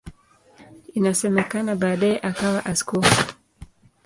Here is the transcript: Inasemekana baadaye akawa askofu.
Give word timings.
Inasemekana 0.95 1.75
baadaye 1.81 2.17
akawa 2.29 2.65
askofu. 2.65 3.23